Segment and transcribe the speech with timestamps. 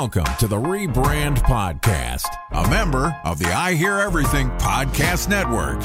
[0.00, 5.78] Welcome to the Rebrand Podcast, a member of the I Hear Everything Podcast Network.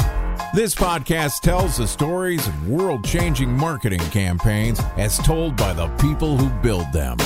[0.54, 6.38] This podcast tells the stories of world changing marketing campaigns as told by the people
[6.38, 7.18] who build them.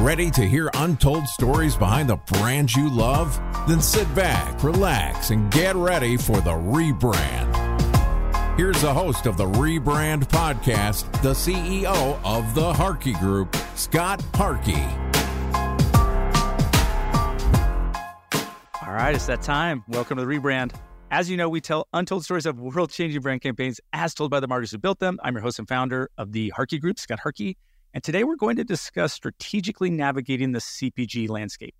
[0.00, 3.40] Ready to hear untold stories behind the brands you love?
[3.68, 7.56] Then sit back, relax, and get ready for the rebrand.
[8.56, 15.09] Here's the host of the Rebrand Podcast, the CEO of the Harkey Group, Scott Harkey.
[18.90, 19.84] All right, it's that time.
[19.86, 20.74] Welcome to the rebrand.
[21.12, 24.40] As you know, we tell untold stories of world changing brand campaigns as told by
[24.40, 25.20] the marketers who built them.
[25.22, 27.56] I'm your host and founder of the Harkey Group, Scott Harkey.
[27.94, 31.76] And today we're going to discuss strategically navigating the CPG landscape.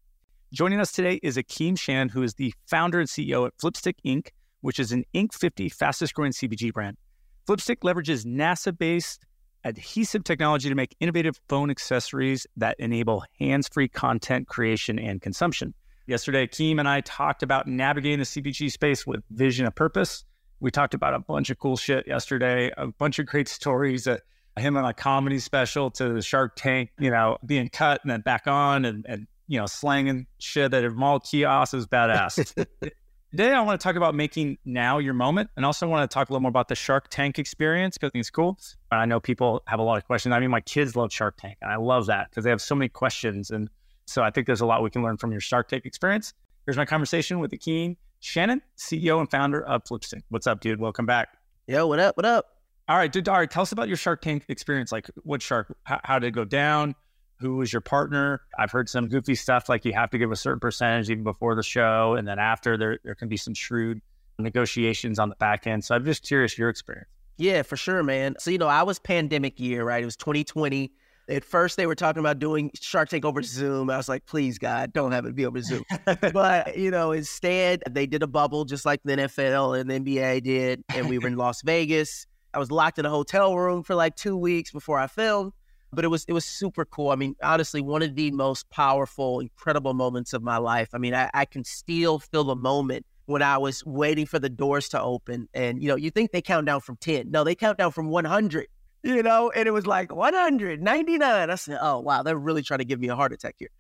[0.53, 4.29] Joining us today is Akeem Shannon, who is the founder and CEO at Flipstik Inc.,
[4.61, 5.35] which is an Inc.
[5.35, 6.97] 50 fastest growing CPG brand.
[7.45, 9.27] Flipstik leverages NASA based
[9.65, 15.75] adhesive technology to make innovative phone accessories that enable hands free content creation and consumption.
[16.07, 20.25] Yesterday, Keem and I talked about navigating the CPG space with vision and purpose.
[20.61, 24.07] We talked about a bunch of cool shit yesterday, a bunch of great stories.
[24.07, 24.19] Uh,
[24.57, 28.21] him on a comedy special to the Shark Tank, you know, being cut and then
[28.21, 32.55] back on and, and you know, slanging shit that at mall kiosk is badass.
[33.31, 35.51] Today, I want to talk about making now your moment.
[35.57, 38.11] And also want to talk a little more about the Shark Tank experience because I
[38.11, 38.59] think it's cool.
[38.91, 40.33] And I know people have a lot of questions.
[40.35, 42.75] I mean, my kids love Shark Tank and I love that because they have so
[42.75, 43.51] many questions.
[43.51, 43.71] And
[44.11, 46.35] so I think there's a lot we can learn from your Shark Tank experience.
[46.67, 50.23] Here's my conversation with Akeem Shannon, CEO and founder of Flipstik.
[50.29, 50.81] What's up, dude?
[50.81, 51.29] Welcome back.
[51.67, 52.17] Yo, what up?
[52.17, 52.47] What up?
[52.89, 53.29] All right, dude.
[53.29, 54.91] All right, tell us about your Shark Tank experience.
[54.91, 55.75] Like, what Shark?
[55.85, 56.97] How, how did it go down?
[57.39, 58.43] Who was your partner?
[58.59, 61.55] I've heard some goofy stuff like you have to give a certain percentage even before
[61.55, 64.03] the show, and then after there there can be some shrewd
[64.39, 65.85] negotiations on the back end.
[65.85, 67.09] So I'm just curious your experience.
[67.39, 68.35] Yeah, for sure, man.
[68.39, 70.03] So you know, I was pandemic year, right?
[70.03, 70.93] It was 2020.
[71.31, 73.89] At first, they were talking about doing Shark Tank over Zoom.
[73.89, 75.85] I was like, please, God, don't have it be over Zoom.
[76.33, 80.43] but, you know, instead, they did a bubble just like the NFL and the NBA
[80.43, 80.83] did.
[80.95, 82.27] And we were in Las Vegas.
[82.53, 85.53] I was locked in a hotel room for like two weeks before I filmed.
[85.93, 87.11] But it was it was super cool.
[87.11, 90.91] I mean, honestly, one of the most powerful, incredible moments of my life.
[90.95, 94.49] I mean, I, I can still feel the moment when I was waiting for the
[94.49, 95.49] doors to open.
[95.53, 97.33] And, you know, you think they count down from 10.
[97.33, 98.69] No, they count down from 100
[99.03, 101.51] you know, and it was like 199.
[101.51, 103.71] I said, oh, wow, they're really trying to give me a heart attack here.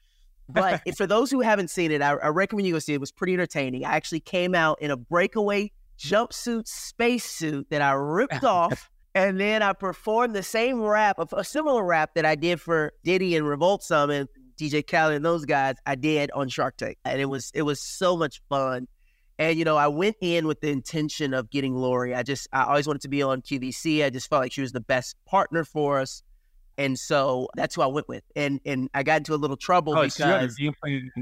[0.48, 2.97] But for those who haven't seen it, I, I, recommend you go see it.
[2.97, 3.84] It was pretty entertaining.
[3.84, 8.91] I actually came out in a breakaway jumpsuit spacesuit that I ripped off.
[9.14, 13.34] And then I performed the same rap, a similar rap that I did for Diddy
[13.34, 15.76] and Revolt Summit, DJ Khaled and those guys.
[15.84, 18.87] I did on Shark Tank, and it was it was so much fun.
[19.41, 22.15] And, you know, I went in with the intention of getting Lori.
[22.15, 24.05] I just, I always wanted to be on QVC.
[24.05, 26.23] I just felt like she was the best partner for us.
[26.77, 28.23] And so that's who I went with.
[28.37, 30.59] And and I got into a little trouble oh, because.
[30.59, 30.75] You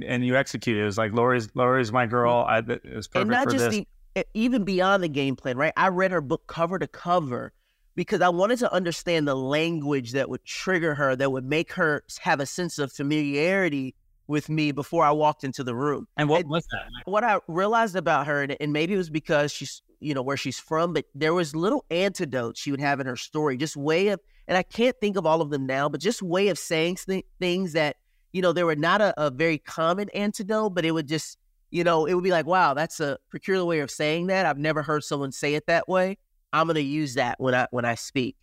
[0.04, 0.82] and you executed.
[0.82, 2.44] It was like, Lori's, Lori's my girl.
[2.46, 3.84] I, it was perfect and not for just this.
[4.14, 5.72] The, even beyond the game plan, right?
[5.76, 7.52] I read her book cover to cover
[7.94, 12.02] because I wanted to understand the language that would trigger her, that would make her
[12.20, 13.94] have a sense of familiarity
[14.28, 16.06] with me before I walked into the room.
[16.16, 17.10] And what and was that?
[17.10, 20.60] What I realized about her, and maybe it was because she's, you know, where she's
[20.60, 24.20] from, but there was little antidotes she would have in her story, just way of,
[24.46, 27.24] and I can't think of all of them now, but just way of saying th-
[27.40, 27.96] things that,
[28.32, 31.38] you know, they were not a, a very common antidote, but it would just,
[31.70, 34.46] you know, it would be like, wow, that's a peculiar way of saying that.
[34.46, 36.18] I've never heard someone say it that way.
[36.52, 38.36] I'm going to use that when I when I speak.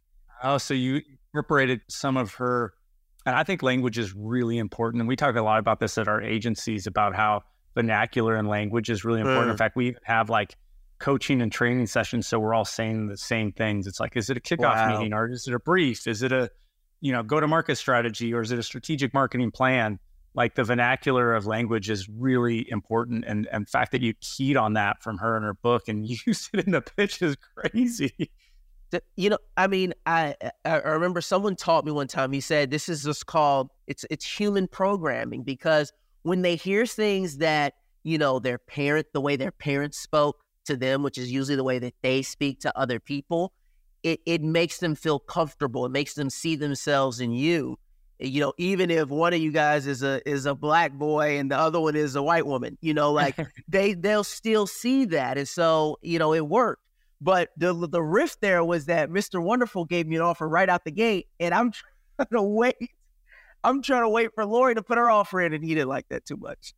[0.43, 2.73] Oh, so you incorporated some of her
[3.25, 5.01] and I think language is really important.
[5.01, 7.41] And we talk a lot about this at our agencies about how
[7.73, 9.47] vernacular and language is really important.
[9.47, 9.51] Mm.
[9.51, 10.55] In fact, we have like
[10.99, 12.27] coaching and training sessions.
[12.27, 13.87] So we're all saying the same things.
[13.87, 14.97] It's like, is it a kickoff wow.
[14.97, 16.07] meeting or is it a brief?
[16.07, 16.49] Is it a,
[17.01, 19.99] you know, go to market strategy or is it a strategic marketing plan?
[20.35, 23.25] Like the vernacular of language is really important.
[23.25, 26.49] And, and fact that you keyed on that from her in her book and used
[26.53, 28.29] it in the pitch is crazy
[29.15, 32.31] you know, I mean, I I remember someone taught me one time.
[32.31, 35.91] He said this is just called it's it's human programming because
[36.23, 37.73] when they hear things that
[38.03, 41.63] you know their parent the way their parents spoke to them, which is usually the
[41.63, 43.53] way that they speak to other people,
[44.03, 45.85] it it makes them feel comfortable.
[45.85, 47.77] It makes them see themselves in you.
[48.19, 51.51] You know, even if one of you guys is a is a black boy and
[51.51, 53.35] the other one is a white woman, you know, like
[53.67, 56.81] they they'll still see that, and so you know it worked.
[57.21, 59.41] But the the rift there was that Mr.
[59.41, 61.71] Wonderful gave me an offer right out the gate, and I'm
[62.17, 62.91] trying to wait.
[63.63, 66.07] I'm trying to wait for Lori to put her offer in, and he didn't like
[66.09, 66.73] that too much.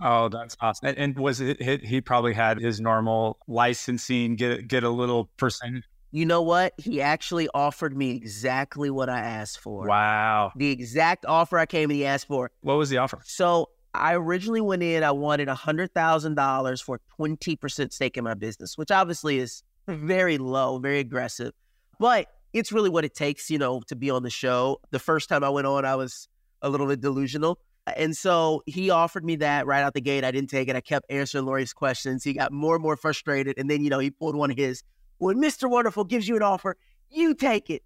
[0.00, 0.88] Oh, that's awesome!
[0.88, 5.84] And, and was it he probably had his normal licensing get get a little percentage?
[6.10, 6.72] You know what?
[6.78, 9.86] He actually offered me exactly what I asked for.
[9.86, 10.52] Wow!
[10.56, 12.50] The exact offer I came and he asked for.
[12.60, 13.20] What was the offer?
[13.24, 18.90] So I originally went in, I wanted $100,000 for 20% stake in my business, which
[18.90, 21.52] obviously is very low, very aggressive.
[21.98, 24.80] But it's really what it takes, you know, to be on the show.
[24.90, 26.28] The first time I went on, I was
[26.62, 27.58] a little bit delusional.
[27.96, 30.24] And so he offered me that right out the gate.
[30.24, 30.76] I didn't take it.
[30.76, 32.22] I kept answering Lori's questions.
[32.22, 33.58] He got more and more frustrated.
[33.58, 34.82] And then, you know, he pulled one of his,
[35.18, 35.68] when Mr.
[35.68, 36.76] Wonderful gives you an offer,
[37.10, 37.82] you take it.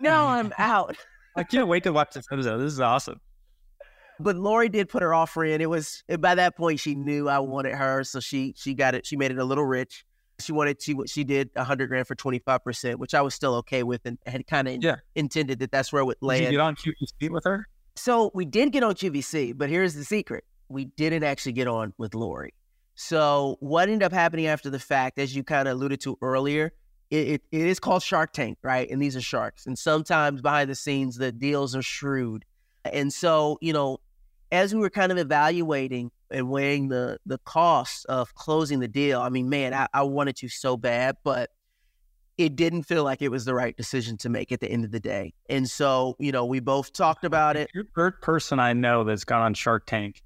[0.00, 0.96] No, I'm out.
[1.34, 2.58] I can't wait to watch this episode.
[2.58, 3.20] This is awesome.
[4.18, 5.60] But Lori did put her offer in.
[5.60, 9.06] It was by that point she knew I wanted her, so she she got it.
[9.06, 10.04] She made it a little rich.
[10.40, 13.34] She wanted she she did a hundred grand for twenty five percent, which I was
[13.34, 14.96] still okay with, and had kind of yeah.
[15.14, 16.40] intended that that's where it would land.
[16.40, 17.66] Did you get on QVC with her?
[17.94, 21.92] So we did get on QVC, but here's the secret: we didn't actually get on
[21.98, 22.54] with Lori.
[22.94, 26.72] So what ended up happening after the fact, as you kind of alluded to earlier,
[27.10, 28.88] it, it, it is called Shark Tank, right?
[28.90, 32.44] And these are sharks, and sometimes behind the scenes the deals are shrewd.
[32.84, 33.98] And so, you know,
[34.52, 39.20] as we were kind of evaluating and weighing the the cost of closing the deal,
[39.20, 41.50] I mean, man, I, I wanted to so bad, but
[42.38, 44.90] it didn't feel like it was the right decision to make at the end of
[44.90, 45.32] the day.
[45.48, 47.70] And so, you know, we both talked about it.
[47.72, 50.22] You're the third person I know that's gone on Shark Tank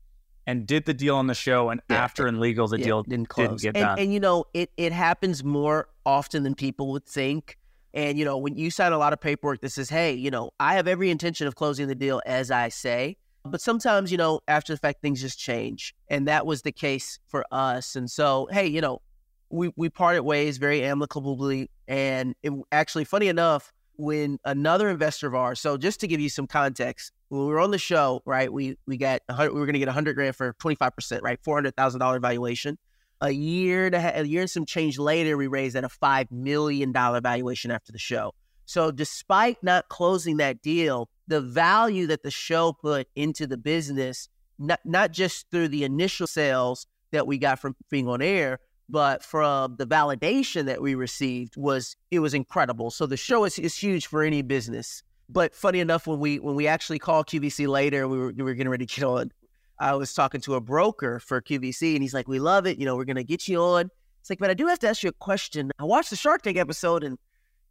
[0.46, 3.02] and did the deal on the show, and yeah, after in legal, the yeah, deal
[3.04, 3.48] didn't, close.
[3.48, 3.98] didn't get and, done.
[4.00, 7.56] And you know, it it happens more often than people would think.
[7.94, 10.50] And you know, when you sign a lot of paperwork that says, "Hey, you know,
[10.58, 14.40] I have every intention of closing the deal as I say," But sometimes, you know,
[14.48, 15.94] after the fact, things just change.
[16.08, 17.96] And that was the case for us.
[17.96, 19.00] And so, hey, you know,
[19.48, 21.70] we, we parted ways very amicably.
[21.88, 26.28] And it, actually, funny enough, when another investor of ours, so just to give you
[26.28, 29.74] some context, when we were on the show, right, we we got we were going
[29.74, 32.78] to get 100 grand for 25%, right, $400,000 valuation.
[33.22, 36.30] A year and a, a year and some change later, we raised at a $5
[36.30, 38.32] million valuation after the show.
[38.70, 44.28] So despite not closing that deal, the value that the show put into the business,
[44.60, 49.24] not, not just through the initial sales that we got from being on air, but
[49.24, 52.92] from the validation that we received was it was incredible.
[52.92, 55.02] So the show is, is huge for any business.
[55.28, 58.54] But funny enough, when we when we actually called QVC later, we were we were
[58.54, 59.32] getting ready to get on.
[59.80, 62.78] I was talking to a broker for QVC, and he's like, "We love it.
[62.78, 63.90] You know, we're gonna get you on."
[64.20, 65.72] It's like, but I do have to ask you a question.
[65.80, 67.18] I watched the Shark Tank episode, and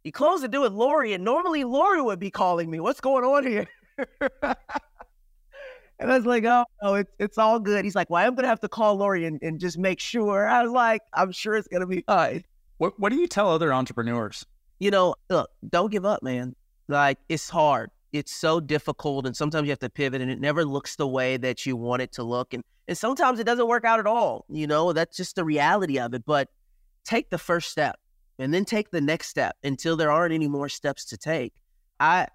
[0.02, 2.80] he closed the deal with Lori, and normally Lori would be calling me.
[2.80, 3.66] What's going on here?
[4.42, 7.84] and I was like, oh, oh it's, it's all good.
[7.84, 10.48] He's like, well, I'm going to have to call Lori and, and just make sure.
[10.48, 12.44] I was like, I'm sure it's going to be fine.
[12.78, 14.46] What, what do you tell other entrepreneurs?
[14.78, 16.56] You know, look, don't give up, man.
[16.88, 17.90] Like, it's hard.
[18.12, 19.26] It's so difficult.
[19.26, 22.00] And sometimes you have to pivot, and it never looks the way that you want
[22.00, 22.54] it to look.
[22.54, 24.46] And, and sometimes it doesn't work out at all.
[24.48, 26.24] You know, that's just the reality of it.
[26.24, 26.48] But
[27.04, 28.00] take the first step
[28.40, 31.52] and then take the next step until there aren't any more steps to take.
[32.00, 32.28] I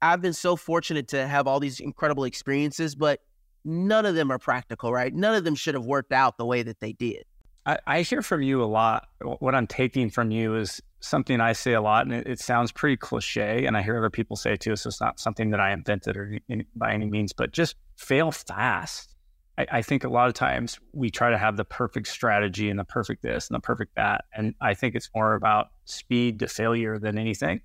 [0.00, 3.20] I've been so fortunate to have all these incredible experiences, but
[3.64, 5.14] none of them are practical, right?
[5.14, 7.24] None of them should have worked out the way that they did.
[7.64, 9.06] I, I hear from you a lot.
[9.20, 12.72] What I'm taking from you is something I say a lot, and it, it, sounds
[12.72, 14.74] pretty cliche, and I hear other people say too.
[14.74, 16.38] So it's not something that I invented or
[16.74, 19.11] by any means, but just fail fast.
[19.58, 22.78] I, I, think a lot of times we try to have the perfect strategy and
[22.78, 24.24] the perfect this and the perfect that.
[24.34, 27.60] And I think it's more about speed to failure than anything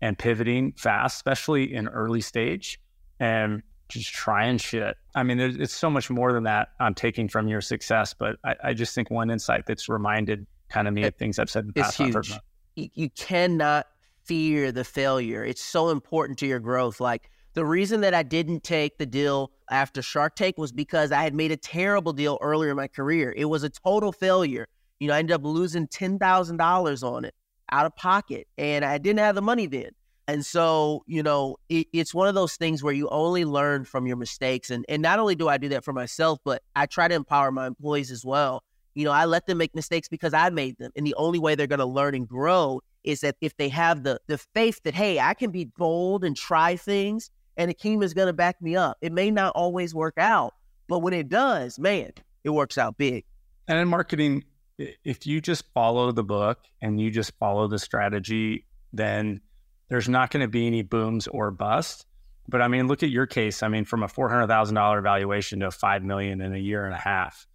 [0.00, 2.80] and pivoting fast, especially in early stage
[3.20, 4.96] and just trying shit.
[5.14, 8.54] I mean, it's so much more than that I'm taking from your success, but I,
[8.64, 11.64] I just think one insight that's reminded kind of me it, of things I've said
[11.64, 11.96] in the past.
[11.96, 12.38] Huge.
[12.74, 13.86] You cannot
[14.24, 15.44] fear the failure.
[15.44, 17.00] It's so important to your growth.
[17.00, 21.22] Like the reason that I didn't take the deal after Shark Tank was because I
[21.22, 23.34] had made a terrible deal earlier in my career.
[23.36, 24.66] It was a total failure.
[25.00, 27.34] You know, I ended up losing $10,000 on it
[27.70, 29.90] out of pocket, and I didn't have the money then.
[30.26, 34.06] And so, you know, it, it's one of those things where you only learn from
[34.06, 34.70] your mistakes.
[34.70, 37.50] And, and not only do I do that for myself, but I try to empower
[37.50, 38.62] my employees as well.
[38.94, 40.92] You know, I let them make mistakes because I made them.
[40.96, 44.02] And the only way they're going to learn and grow is that if they have
[44.02, 48.14] the the faith that, hey, I can be bold and try things and Akeem is
[48.14, 48.96] going to back me up.
[49.02, 50.54] It may not always work out,
[50.86, 52.12] but when it does, man,
[52.44, 53.24] it works out big.
[53.66, 54.44] And in marketing,
[54.78, 59.40] if you just follow the book and you just follow the strategy, then
[59.88, 62.06] there's not going to be any booms or busts.
[62.46, 63.62] But I mean, look at your case.
[63.62, 66.86] I mean, from a four hundred thousand dollar valuation to five million in a year
[66.86, 67.46] and a half,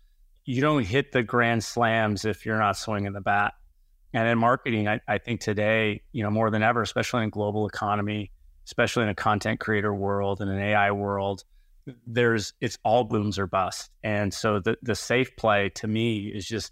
[0.46, 3.54] you don't hit the grand slams if you're not swinging the bat.
[4.14, 7.66] And in marketing, I, I think today, you know, more than ever, especially in global
[7.66, 8.32] economy,
[8.66, 11.44] especially in a content creator world and an AI world,
[12.08, 13.92] there's it's all booms or bust.
[14.04, 16.72] And so the the safe play to me is just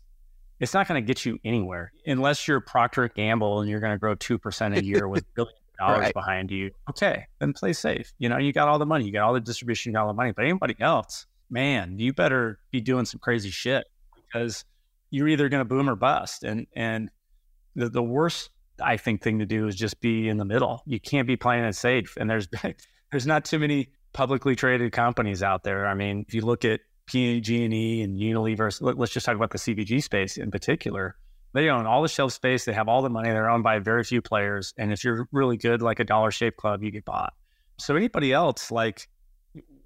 [0.59, 3.97] it's not going to get you anywhere unless you're Procter Gamble and you're going to
[3.97, 6.13] grow two percent a year with billions of dollars right.
[6.13, 6.71] behind you.
[6.89, 8.13] Okay, then play safe.
[8.19, 10.07] You know, you got all the money, you got all the distribution, you got all
[10.09, 10.31] the money.
[10.31, 14.63] But anybody else, man, you better be doing some crazy shit because
[15.09, 16.43] you're either going to boom or bust.
[16.43, 17.09] And and
[17.75, 18.49] the, the worst
[18.81, 20.83] I think thing to do is just be in the middle.
[20.85, 22.17] You can't be playing it safe.
[22.17, 22.47] And there's
[23.11, 25.87] there's not too many publicly traded companies out there.
[25.87, 30.03] I mean, if you look at PG&E and Unilever, let's just talk about the CPG
[30.03, 31.15] space in particular.
[31.53, 32.63] They own all the shelf space.
[32.63, 33.29] They have all the money.
[33.29, 34.73] They're owned by very few players.
[34.77, 37.33] And if you're really good, like a Dollar Shave Club, you get bought.
[37.77, 39.09] So anybody else, like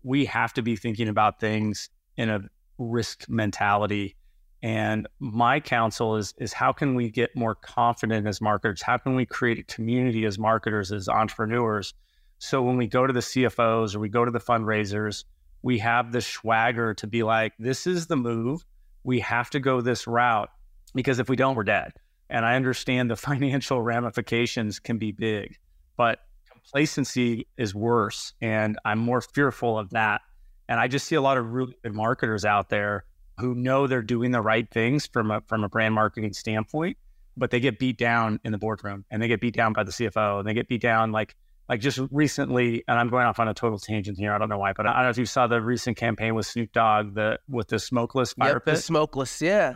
[0.03, 2.41] we have to be thinking about things in a
[2.77, 4.15] risk mentality
[4.63, 8.81] and my counsel is is how can we get more confident as marketers?
[8.81, 11.93] How can we create a community as marketers, as entrepreneurs?
[12.39, 15.23] So when we go to the CFOs or we go to the fundraisers,
[15.61, 18.65] we have the swagger to be like, this is the move.
[19.03, 20.49] We have to go this route
[20.93, 21.93] because if we don't, we're dead.
[22.29, 25.57] And I understand the financial ramifications can be big,
[25.97, 26.19] but
[26.51, 28.33] complacency is worse.
[28.41, 30.21] And I'm more fearful of that.
[30.67, 33.05] And I just see a lot of really good marketers out there
[33.39, 36.97] who know they're doing the right things from a from a brand marketing standpoint,
[37.35, 39.91] but they get beat down in the boardroom and they get beat down by the
[39.91, 41.35] CFO and they get beat down like
[41.67, 44.33] like just recently, and I'm going off on a total tangent here.
[44.33, 46.45] I don't know why, but I don't know if you saw the recent campaign with
[46.45, 48.75] Snoop Dogg, the with the smokeless fire yep, pit.
[48.75, 49.75] The smokeless, yeah,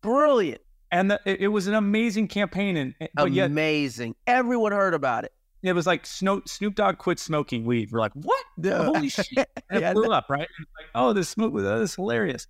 [0.00, 0.60] brilliant.
[0.90, 4.16] And the, it, it, was an amazing campaign, and amazing.
[4.26, 5.32] Everyone heard about it.
[5.62, 7.90] It was like Snoop, Snoop Dogg quit smoking weed.
[7.92, 8.44] We're like, what?
[8.64, 9.48] Holy shit!
[9.70, 10.48] And it blew up, right?
[10.78, 12.46] Like, oh, this smoke was this hilarious.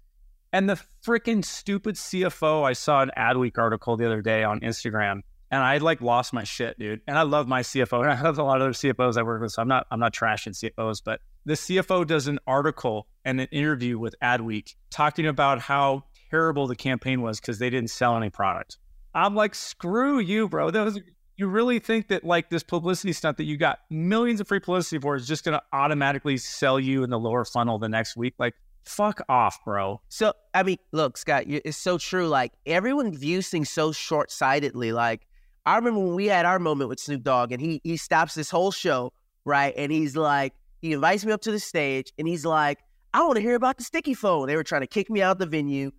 [0.52, 5.21] And the freaking stupid CFO, I saw an Adweek article the other day on Instagram,
[5.50, 7.00] and I like lost my shit, dude.
[7.07, 9.43] And I love my CFO, and I have a lot of other CFOs I work
[9.43, 13.40] with, so I'm not I'm not trashing CFOs, but the CFO does an article and
[13.40, 18.17] an interview with Adweek talking about how terrible the campaign was because they didn't sell
[18.17, 18.78] any product.
[19.14, 20.71] I'm like, screw you, bro.
[20.71, 21.00] That was
[21.38, 24.99] you really think that like this publicity stunt that you got millions of free publicity
[24.99, 28.35] for is just going to automatically sell you in the lower funnel the next week?
[28.38, 28.55] Like,
[28.88, 30.00] fuck off, bro.
[30.09, 32.28] So, I mean, look, Scott, it's so true.
[32.28, 34.92] Like, everyone views things so short sightedly.
[34.92, 35.26] Like,
[35.66, 38.50] I remember when we had our moment with Snoop Dogg and he, he stops this
[38.50, 39.12] whole show,
[39.45, 39.75] right?
[39.76, 42.78] And he's like, he invites me up to the stage and he's like,
[43.14, 44.47] I want to hear about the sticky phone.
[44.47, 45.90] They were trying to kick me out of the venue.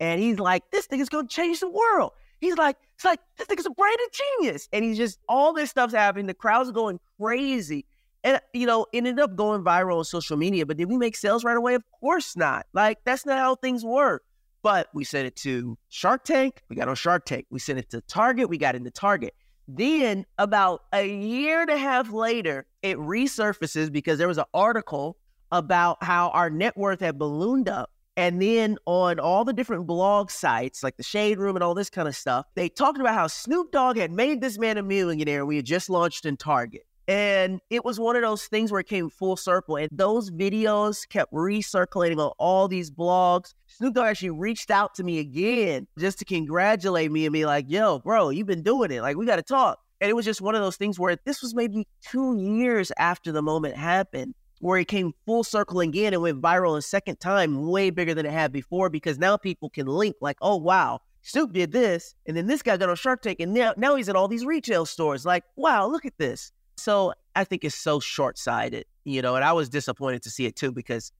[0.00, 2.12] And he's like, this thing is going to change the world.
[2.40, 4.68] He's like, it's like, this thing is a brand of genius.
[4.72, 6.26] And he's just, all this stuff's happening.
[6.26, 7.84] The crowd's going crazy.
[8.24, 10.96] And, uh, you know, it ended up going viral on social media, but did we
[10.96, 11.74] make sales right away?
[11.74, 12.66] Of course not.
[12.72, 14.24] Like, that's not how things work.
[14.62, 16.62] But we sent it to Shark Tank.
[16.68, 17.46] We got on Shark Tank.
[17.50, 18.48] We sent it to Target.
[18.48, 19.34] We got into Target.
[19.68, 25.16] Then, about a year and a half later, it resurfaces because there was an article
[25.52, 27.90] about how our net worth had ballooned up.
[28.16, 31.88] And then on all the different blog sites, like the Shade Room and all this
[31.88, 35.46] kind of stuff, they talked about how Snoop Dogg had made this man a millionaire.
[35.46, 36.84] We had just launched in Target.
[37.08, 39.76] And it was one of those things where it came full circle.
[39.76, 43.54] And those videos kept recirculating on all these blogs.
[43.66, 47.64] Snoop Dogg actually reached out to me again just to congratulate me and be like,
[47.66, 49.00] yo, bro, you've been doing it.
[49.00, 49.78] Like, we got to talk.
[50.02, 53.32] And it was just one of those things where this was maybe two years after
[53.32, 57.68] the moment happened, where it came full circle again and went viral a second time,
[57.68, 61.54] way bigger than it had before, because now people can link, like, oh, wow, Snoop
[61.54, 62.14] did this.
[62.26, 64.44] And then this guy got on Shark Tank, and now, now he's in all these
[64.44, 65.24] retail stores.
[65.24, 66.52] Like, wow, look at this.
[66.78, 70.46] So I think it's so short sighted, you know, and I was disappointed to see
[70.46, 71.12] it too because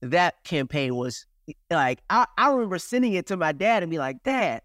[0.00, 1.26] that campaign was
[1.70, 4.62] like, I, I remember sending it to my dad and be like, Dad,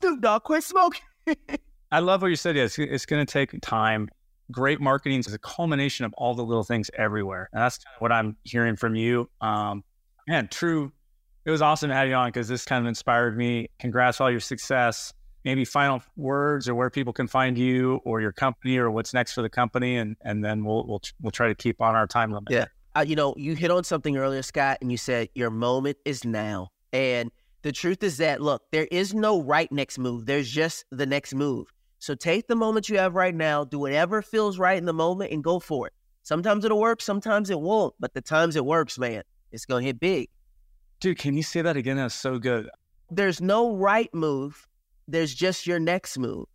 [0.00, 1.02] Snoop Dogg quit smoking.
[1.92, 2.56] I love what you said.
[2.56, 4.08] Yeah, it's, it's going to take time.
[4.50, 7.48] Great marketing is a culmination of all the little things everywhere.
[7.52, 9.28] And that's kind of what I'm hearing from you.
[9.40, 9.84] Um,
[10.28, 10.92] man, true.
[11.44, 13.68] It was awesome to have you on because this kind of inspired me.
[13.78, 15.12] Congrats on all your success
[15.44, 19.32] maybe final words or where people can find you or your company or what's next
[19.32, 22.32] for the company, and and then we'll we'll we'll try to keep on our time
[22.32, 22.50] limit.
[22.50, 22.66] Yeah,
[22.96, 26.24] uh, you know, you hit on something earlier, Scott, and you said your moment is
[26.24, 27.30] now, and
[27.62, 30.26] the truth is that look, there is no right next move.
[30.26, 31.72] There's just the next move.
[31.98, 35.32] So take the moment you have right now, do whatever feels right in the moment,
[35.32, 35.92] and go for it.
[36.22, 40.00] Sometimes it'll work, sometimes it won't, but the times it works, man, it's gonna hit
[40.00, 40.28] big.
[41.00, 41.96] Dude, can you say that again?
[41.96, 42.68] That's so good.
[43.10, 44.68] There's no right move
[45.08, 46.46] there's just your next move.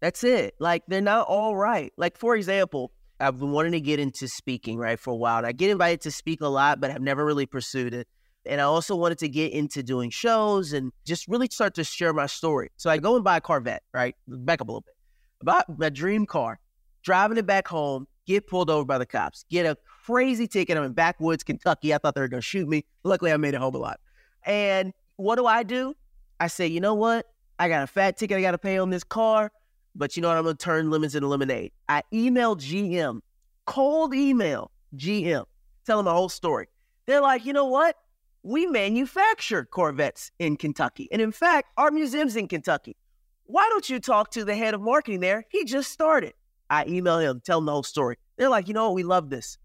[0.00, 0.54] That's it.
[0.58, 1.92] Like they're not all right.
[1.96, 5.38] Like for example, I've been wanting to get into speaking, right, for a while.
[5.38, 8.06] And I get invited to speak a lot, but I've never really pursued it.
[8.46, 12.12] And I also wanted to get into doing shows and just really start to share
[12.12, 12.70] my story.
[12.76, 14.14] So I go and buy a Corvette, right?
[14.28, 14.94] Back up a little bit.
[15.40, 16.60] About my dream car,
[17.02, 20.76] driving it back home, get pulled over by the cops, get a crazy ticket.
[20.76, 21.92] I'm in backwoods, Kentucky.
[21.92, 22.84] I thought they were going to shoot me.
[23.02, 24.00] Luckily, I made it home a lot.
[24.44, 25.94] And what do I do?
[26.40, 27.26] I say, you know what?
[27.58, 29.50] I got a fat ticket I got to pay on this car,
[29.94, 30.36] but you know what?
[30.36, 31.72] I'm going to turn lemons into lemonade.
[31.88, 33.20] I emailed GM,
[33.66, 35.44] cold email GM,
[35.84, 36.68] tell them the whole story.
[37.06, 37.96] They're like, you know what?
[38.42, 41.08] We manufacture Corvettes in Kentucky.
[41.10, 42.96] And in fact, our museum's in Kentucky.
[43.44, 45.44] Why don't you talk to the head of marketing there?
[45.50, 46.34] He just started.
[46.70, 48.16] I email him, tell him the whole story.
[48.36, 48.94] They're like, you know what?
[48.94, 49.58] We love this.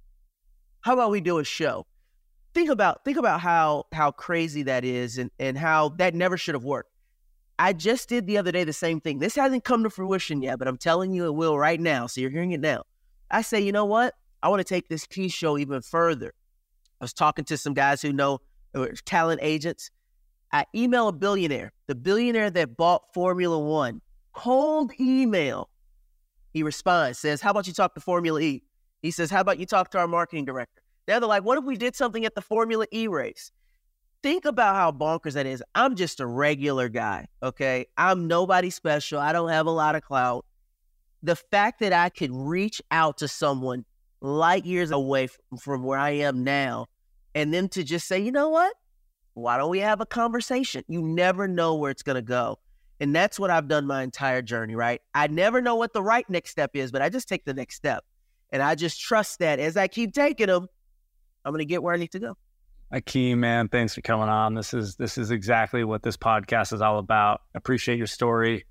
[0.82, 1.86] How about we do a show?
[2.54, 6.56] Think about think about how how crazy that is and, and how that never should
[6.56, 6.93] have worked.
[7.60, 9.20] I just did the other day the same thing.
[9.20, 12.08] This hasn't come to fruition yet, but I'm telling you it will right now.
[12.08, 12.84] So you're hearing it now.
[13.30, 14.16] I say, you know what?
[14.42, 16.34] I want to take this key show even further.
[17.00, 18.40] I was talking to some guys who know
[19.06, 19.90] talent agents.
[20.52, 24.02] I email a billionaire, the billionaire that bought Formula One,
[24.34, 25.70] cold email.
[26.54, 28.64] He responds, says, How about you talk to Formula E?
[29.02, 30.82] He says, How about you talk to our marketing director?
[31.08, 33.52] Now They're like, What if we did something at the Formula E race?
[34.24, 35.62] Think about how bonkers that is.
[35.76, 37.88] I'm just a regular guy, okay?
[37.98, 39.20] I'm nobody special.
[39.20, 40.46] I don't have a lot of clout.
[41.24, 43.84] The fact that I could reach out to someone
[44.22, 46.88] light years away from, from where I am now
[47.36, 48.74] and them to just say, you know what?
[49.34, 50.86] Why don't we have a conversation?
[50.88, 52.60] You never know where it's going to go.
[53.02, 55.02] And that's what I've done my entire journey, right?
[55.14, 57.76] I never know what the right next step is, but I just take the next
[57.76, 58.06] step.
[58.54, 60.68] And I just trust that as I keep taking them,
[61.44, 62.38] I'm going to get where I need to go.
[62.94, 64.54] Akeem, man, thanks for coming on.
[64.54, 67.42] This is this is exactly what this podcast is all about.
[67.56, 68.66] Appreciate your story,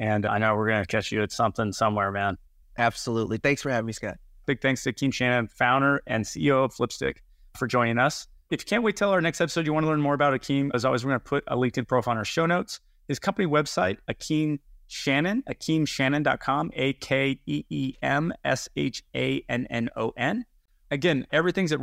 [0.00, 2.36] and I know we're going to catch you at something somewhere, man.
[2.76, 3.38] Absolutely.
[3.38, 4.16] Thanks for having me, Scott.
[4.46, 7.18] Big thanks to Akeem Shannon, founder and CEO of Flipstik,
[7.56, 8.26] for joining us.
[8.50, 10.70] If you can't wait till our next episode, you want to learn more about Akeem,
[10.74, 12.80] as always, we're going to put a LinkedIn profile on our show notes.
[13.06, 14.58] His company website, Akeem
[14.88, 20.46] Shannon, akeemshannon.com, A K E E M S H A N N O N.
[20.90, 21.80] Again, everything's at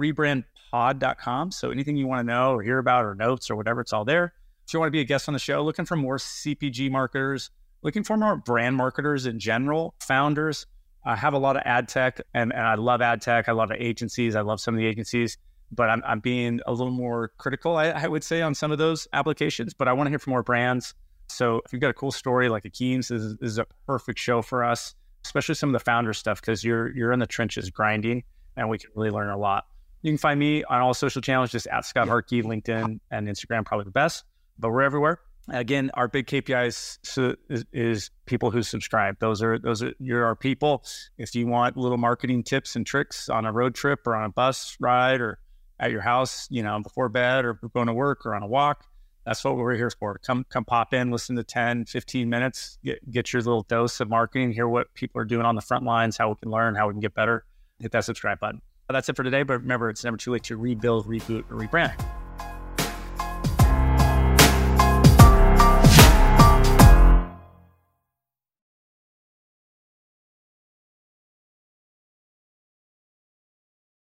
[0.75, 1.51] rebrandpod.com.
[1.51, 4.05] So anything you want to know or hear about or notes or whatever, it's all
[4.05, 4.33] there.
[4.67, 7.51] If you want to be a guest on the show, looking for more CPG marketers,
[7.83, 10.65] looking for more brand marketers in general, founders.
[11.05, 13.47] I have a lot of ad tech and, and I love ad tech.
[13.47, 14.35] I love agencies.
[14.35, 15.37] I love some of the agencies
[15.71, 18.77] but I'm, I'm being a little more critical, I, I, would say, on some of
[18.77, 19.73] those applications.
[19.73, 20.93] But I want to hear from more brands.
[21.27, 24.19] So if you've got a cool story like Akeem's, this is, this is a perfect
[24.19, 27.69] show for us, especially some of the founder stuff because you're you're in the trenches
[27.69, 28.23] grinding,
[28.55, 29.65] and we can really learn a lot.
[30.05, 33.65] You can find me on all social channels, just at Scott Harkey, LinkedIn and Instagram,
[33.65, 34.23] probably the best.
[34.59, 35.19] But we're everywhere.
[35.49, 39.17] Again, our big KPIs is, is, people who subscribe.
[39.19, 40.85] Those are those are you're our people.
[41.17, 44.29] If you want little marketing tips and tricks on a road trip or on a
[44.29, 45.39] bus ride or
[45.79, 48.85] at your house, you know, before bed or going to work or on a walk.
[49.25, 50.19] That's what we're here for.
[50.19, 54.09] Come come pop in, listen to 10, 15 minutes, get, get your little dose of
[54.09, 56.85] marketing, hear what people are doing on the front lines, how we can learn, how
[56.85, 57.43] we can get better.
[57.79, 58.61] Hit that subscribe button.
[58.89, 59.43] That's it for today.
[59.43, 61.99] But remember, it's never too late to rebuild, reboot, or rebrand.